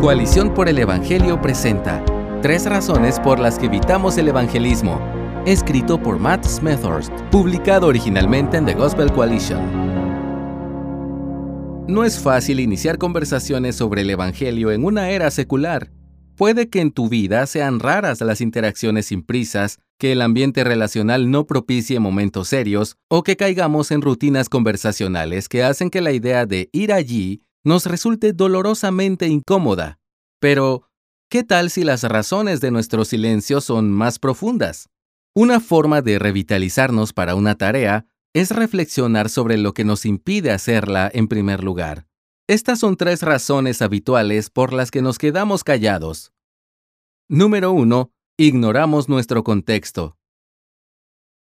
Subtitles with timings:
[0.00, 2.02] Coalición por el Evangelio presenta
[2.40, 4.98] Tres razones por las que evitamos el evangelismo,
[5.44, 9.60] escrito por Matt Smethurst, publicado originalmente en The Gospel Coalition.
[11.86, 15.90] No es fácil iniciar conversaciones sobre el Evangelio en una era secular.
[16.34, 21.30] Puede que en tu vida sean raras las interacciones sin prisas, que el ambiente relacional
[21.30, 26.46] no propicie momentos serios o que caigamos en rutinas conversacionales que hacen que la idea
[26.46, 29.98] de ir allí nos resulte dolorosamente incómoda.
[30.40, 30.88] Pero,
[31.28, 34.88] ¿qué tal si las razones de nuestro silencio son más profundas?
[35.34, 41.10] Una forma de revitalizarnos para una tarea es reflexionar sobre lo que nos impide hacerla
[41.12, 42.06] en primer lugar.
[42.48, 46.32] Estas son tres razones habituales por las que nos quedamos callados.
[47.28, 48.10] Número 1.
[48.38, 50.16] Ignoramos nuestro contexto.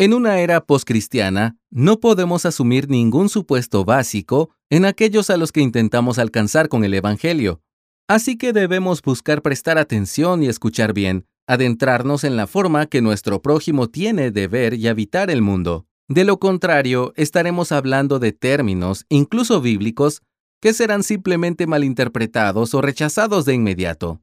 [0.00, 5.60] En una era postcristiana, no podemos asumir ningún supuesto básico en aquellos a los que
[5.60, 7.60] intentamos alcanzar con el Evangelio.
[8.06, 13.42] Así que debemos buscar prestar atención y escuchar bien, adentrarnos en la forma que nuestro
[13.42, 15.88] prójimo tiene de ver y habitar el mundo.
[16.06, 20.22] De lo contrario, estaremos hablando de términos, incluso bíblicos,
[20.62, 24.22] que serán simplemente malinterpretados o rechazados de inmediato.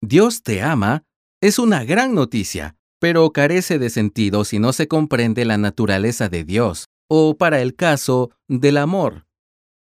[0.00, 1.04] Dios te ama
[1.42, 6.44] es una gran noticia, pero carece de sentido si no se comprende la naturaleza de
[6.44, 9.26] Dios, o para el caso del amor.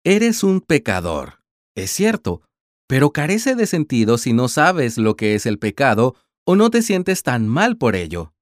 [0.04, 1.40] Eres un pecador,
[1.76, 2.42] es cierto,
[2.88, 6.16] pero carece de sentido si no sabes lo que es el pecado
[6.46, 8.34] o no te sientes tan mal por ello.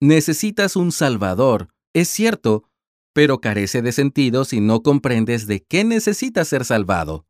[0.00, 2.64] Necesitas un Salvador, es cierto,
[3.14, 7.26] pero carece de sentido si no comprendes de qué necesitas ser salvado.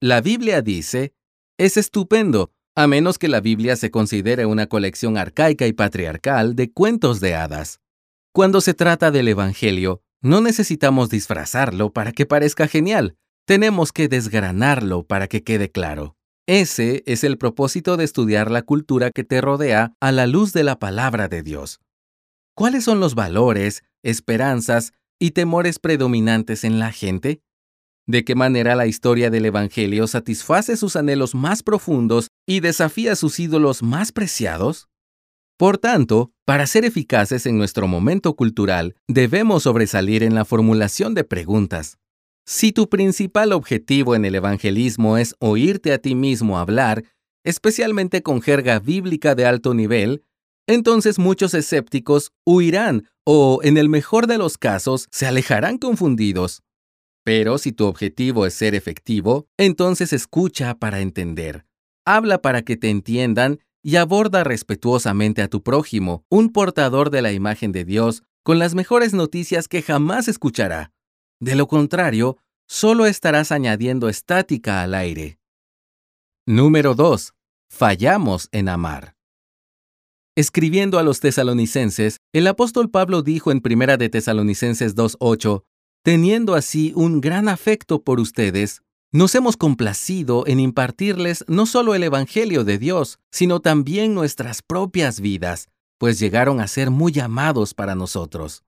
[0.00, 1.14] La Biblia dice,
[1.58, 6.70] es estupendo, a menos que la Biblia se considere una colección arcaica y patriarcal de
[6.70, 7.80] cuentos de hadas.
[8.32, 13.16] Cuando se trata del Evangelio, no necesitamos disfrazarlo para que parezca genial,
[13.46, 16.16] tenemos que desgranarlo para que quede claro.
[16.46, 20.62] Ese es el propósito de estudiar la cultura que te rodea a la luz de
[20.62, 21.80] la palabra de Dios.
[22.54, 27.40] ¿Cuáles son los valores, esperanzas y temores predominantes en la gente?
[28.06, 33.38] De qué manera la historia del Evangelio satisface sus anhelos más profundos y desafía sus
[33.40, 34.88] ídolos más preciados?
[35.58, 41.24] Por tanto, para ser eficaces en nuestro momento cultural, debemos sobresalir en la formulación de
[41.24, 41.98] preguntas.
[42.44, 47.04] Si tu principal objetivo en el evangelismo es oírte a ti mismo hablar,
[47.42, 50.22] especialmente con jerga bíblica de alto nivel,
[50.68, 56.62] entonces muchos escépticos huirán o, en el mejor de los casos, se alejarán confundidos.
[57.26, 61.66] Pero si tu objetivo es ser efectivo, entonces escucha para entender.
[62.06, 67.32] Habla para que te entiendan y aborda respetuosamente a tu prójimo, un portador de la
[67.32, 70.92] imagen de Dios, con las mejores noticias que jamás escuchará.
[71.40, 72.38] De lo contrario,
[72.68, 75.40] solo estarás añadiendo estática al aire.
[76.46, 77.34] Número 2.
[77.68, 79.16] Fallamos en amar.
[80.36, 85.64] Escribiendo a los tesalonicenses, el apóstol Pablo dijo en 1 de Tesalonicenses 2.8,
[86.06, 88.80] Teniendo así un gran afecto por ustedes,
[89.10, 95.18] nos hemos complacido en impartirles no solo el Evangelio de Dios, sino también nuestras propias
[95.18, 95.66] vidas,
[95.98, 98.62] pues llegaron a ser muy amados para nosotros.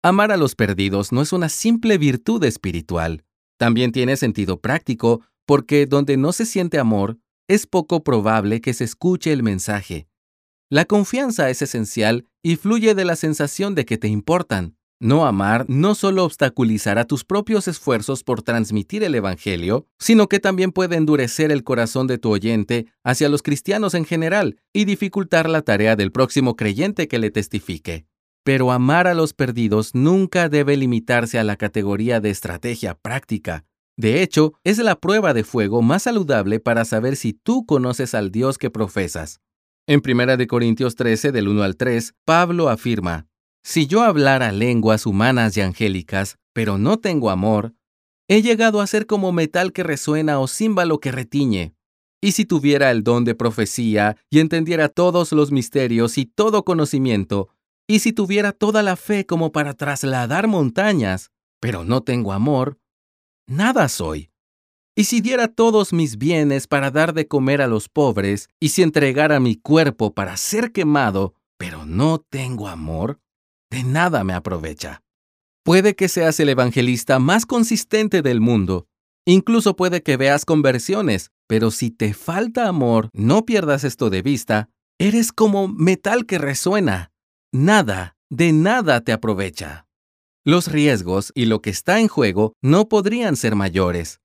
[0.00, 3.24] Amar a los perdidos no es una simple virtud espiritual,
[3.58, 8.84] también tiene sentido práctico, porque donde no se siente amor, es poco probable que se
[8.84, 10.06] escuche el mensaje.
[10.70, 14.76] La confianza es esencial y fluye de la sensación de que te importan.
[15.00, 20.72] No amar no solo obstaculizará tus propios esfuerzos por transmitir el Evangelio, sino que también
[20.72, 25.62] puede endurecer el corazón de tu oyente hacia los cristianos en general y dificultar la
[25.62, 28.06] tarea del próximo creyente que le testifique.
[28.44, 33.64] Pero amar a los perdidos nunca debe limitarse a la categoría de estrategia práctica.
[33.96, 38.30] De hecho, es la prueba de fuego más saludable para saber si tú conoces al
[38.30, 39.40] Dios que profesas.
[39.86, 43.26] En 1 Corintios 13, del 1 al 3, Pablo afirma,
[43.64, 47.74] si yo hablara lenguas humanas y angélicas, pero no tengo amor,
[48.28, 51.74] he llegado a ser como metal que resuena o címbalo que retiñe.
[52.22, 57.48] Y si tuviera el don de profecía y entendiera todos los misterios y todo conocimiento,
[57.86, 62.78] y si tuviera toda la fe como para trasladar montañas, pero no tengo amor,
[63.46, 64.30] nada soy.
[64.94, 68.82] Y si diera todos mis bienes para dar de comer a los pobres, y si
[68.82, 73.20] entregara mi cuerpo para ser quemado, pero no tengo amor,
[73.74, 75.02] de nada me aprovecha.
[75.64, 78.86] Puede que seas el evangelista más consistente del mundo.
[79.26, 84.68] Incluso puede que veas conversiones, pero si te falta amor, no pierdas esto de vista,
[85.00, 87.10] eres como metal que resuena.
[87.52, 89.88] Nada, de nada te aprovecha.
[90.44, 94.20] Los riesgos y lo que está en juego no podrían ser mayores.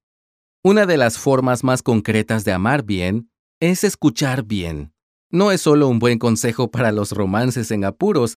[0.63, 4.93] Una de las formas más concretas de amar bien es escuchar bien.
[5.31, 8.35] No es solo un buen consejo para los romances en apuros,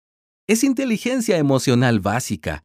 [0.50, 2.64] es inteligencia emocional básica.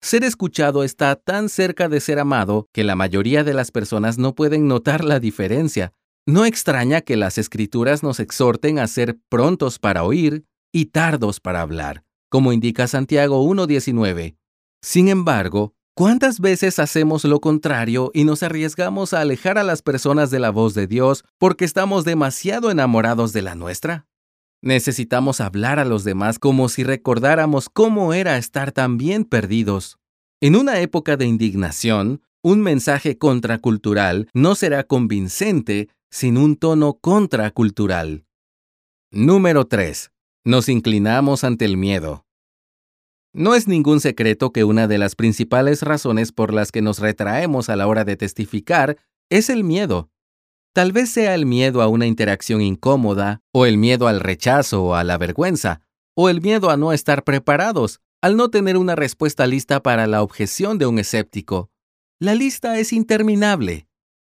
[0.00, 4.34] Ser escuchado está tan cerca de ser amado que la mayoría de las personas no
[4.34, 5.92] pueden notar la diferencia.
[6.26, 11.60] No extraña que las escrituras nos exhorten a ser prontos para oír y tardos para
[11.60, 14.38] hablar, como indica Santiago 1.19.
[14.80, 20.30] Sin embargo, ¿cuántas veces hacemos lo contrario y nos arriesgamos a alejar a las personas
[20.30, 24.07] de la voz de Dios porque estamos demasiado enamorados de la nuestra?
[24.62, 29.98] Necesitamos hablar a los demás como si recordáramos cómo era estar tan bien perdidos.
[30.40, 38.24] En una época de indignación, un mensaje contracultural no será convincente sin un tono contracultural.
[39.10, 40.10] Número 3.
[40.44, 42.24] Nos inclinamos ante el miedo.
[43.32, 47.68] No es ningún secreto que una de las principales razones por las que nos retraemos
[47.68, 48.96] a la hora de testificar
[49.30, 50.10] es el miedo.
[50.78, 54.94] Tal vez sea el miedo a una interacción incómoda, o el miedo al rechazo o
[54.94, 55.80] a la vergüenza,
[56.14, 60.22] o el miedo a no estar preparados, al no tener una respuesta lista para la
[60.22, 61.72] objeción de un escéptico.
[62.20, 63.88] La lista es interminable.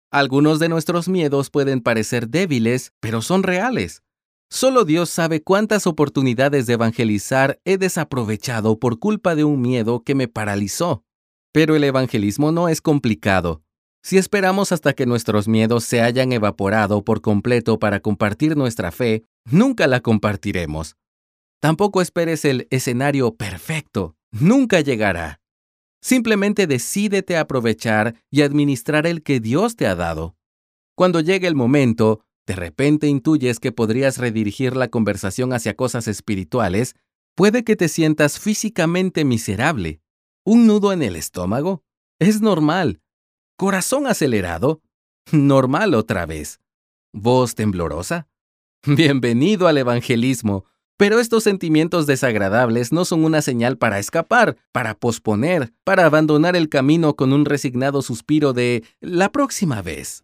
[0.09, 4.01] Algunos de nuestros miedos pueden parecer débiles, pero son reales.
[4.49, 10.15] Solo Dios sabe cuántas oportunidades de evangelizar he desaprovechado por culpa de un miedo que
[10.15, 11.03] me paralizó.
[11.51, 13.63] Pero el evangelismo no es complicado.
[14.07, 19.25] Si esperamos hasta que nuestros miedos se hayan evaporado por completo para compartir nuestra fe,
[19.43, 20.95] nunca la compartiremos.
[21.59, 25.41] Tampoco esperes el escenario perfecto, nunca llegará.
[26.01, 30.37] Simplemente decídete a aprovechar y administrar el que Dios te ha dado.
[30.95, 36.95] Cuando llegue el momento, de repente intuyes que podrías redirigir la conversación hacia cosas espirituales,
[37.35, 39.99] puede que te sientas físicamente miserable.
[40.45, 41.83] ¿Un nudo en el estómago?
[42.19, 43.01] Es normal.
[43.59, 44.83] ¿Corazón acelerado?
[45.31, 46.59] Normal otra vez.
[47.11, 48.27] ¿Voz temblorosa?
[48.85, 50.65] Bienvenido al evangelismo.
[50.95, 56.69] Pero estos sentimientos desagradables no son una señal para escapar, para posponer, para abandonar el
[56.69, 60.23] camino con un resignado suspiro de la próxima vez.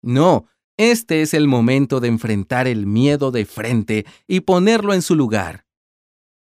[0.00, 0.46] No,
[0.78, 5.66] este es el momento de enfrentar el miedo de frente y ponerlo en su lugar.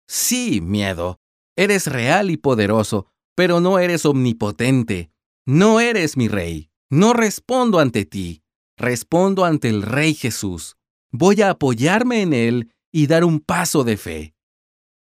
[0.08, 1.20] Sí, miedo,
[1.56, 5.12] eres real y poderoso, pero no eres omnipotente.
[5.45, 6.69] No eres mi rey.
[6.90, 8.44] No respondo ante ti.
[8.78, 10.78] Respondo ante el Rey Jesús.
[11.12, 14.36] Voy a apoyarme en Él y dar un paso de fe.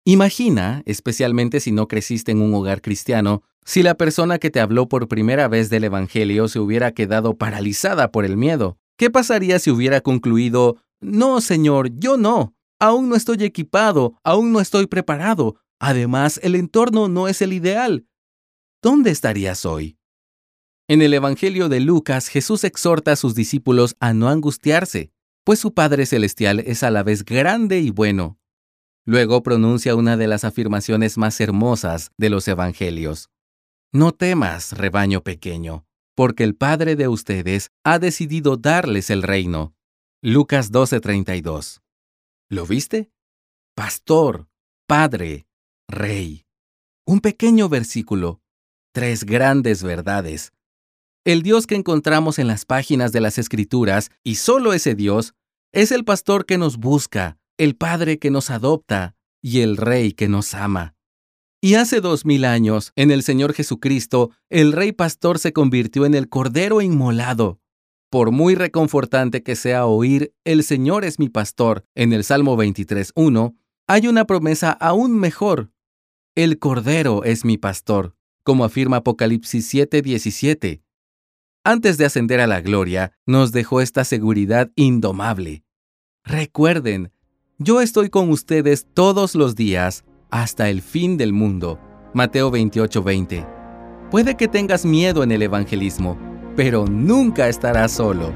[0.04, 4.90] Imagina, especialmente si no creciste en un hogar cristiano, si la persona que te habló
[4.90, 8.78] por primera vez del Evangelio se hubiera quedado paralizada por el miedo.
[8.98, 14.60] ¿Qué pasaría si hubiera concluido, no, Señor, yo no, aún no estoy equipado, aún no
[14.60, 18.06] estoy preparado, además el entorno no es el ideal?
[18.82, 19.98] ¿Dónde estarías hoy?
[20.88, 25.12] En el Evangelio de Lucas, Jesús exhorta a sus discípulos a no angustiarse,
[25.44, 28.38] pues su Padre Celestial es a la vez grande y bueno.
[29.04, 33.32] Luego pronuncia una de las afirmaciones más hermosas de los Evangelios.
[33.92, 39.74] No temas, rebaño pequeño, porque el Padre de ustedes ha decidido darles el reino.
[40.22, 41.82] Lucas 12:32.
[42.48, 43.10] ¿Lo viste?
[43.76, 44.50] Pastor,
[44.88, 45.48] Padre,
[45.88, 46.46] Rey.
[47.08, 48.40] Un pequeño versículo,
[48.94, 50.55] tres grandes verdades.
[51.26, 55.34] El Dios que encontramos en las páginas de las Escrituras, y solo ese Dios,
[55.74, 60.28] es el pastor que nos busca, el Padre que nos adopta y el Rey que
[60.28, 60.94] nos ama.
[61.62, 66.14] Y hace dos mil años, en el Señor Jesucristo, el Rey Pastor se convirtió en
[66.14, 67.60] el Cordero Inmolado.
[68.12, 73.56] Por muy reconfortante que sea oír El Señor es mi pastor en el Salmo 23.1,
[73.88, 75.72] hay una promesa aún mejor.
[76.36, 80.85] El Cordero es mi pastor, como afirma Apocalipsis 7:17.
[81.68, 85.64] Antes de ascender a la gloria, nos dejó esta seguridad indomable.
[86.24, 87.12] Recuerden,
[87.58, 91.80] yo estoy con ustedes todos los días hasta el fin del mundo.
[92.14, 93.48] Mateo 28:20.
[94.12, 96.20] Puede que tengas miedo en el evangelismo,
[96.56, 98.32] pero nunca estarás solo.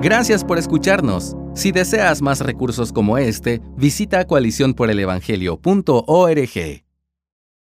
[0.00, 1.36] Gracias por escucharnos.
[1.54, 6.87] Si deseas más recursos como este, visita coaliciónporelevangelio.org.